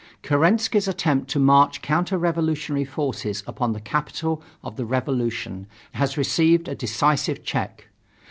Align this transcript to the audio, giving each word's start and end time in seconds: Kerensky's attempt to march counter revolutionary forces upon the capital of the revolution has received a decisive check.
Kerensky's 0.23 0.87
attempt 0.87 1.29
to 1.29 1.37
march 1.37 1.83
counter 1.83 2.17
revolutionary 2.17 2.85
forces 2.85 3.43
upon 3.45 3.73
the 3.73 3.79
capital 3.79 4.41
of 4.63 4.75
the 4.75 4.83
revolution 4.83 5.67
has 5.91 6.17
received 6.17 6.67
a 6.67 6.73
decisive 6.73 7.43
check. 7.43 7.87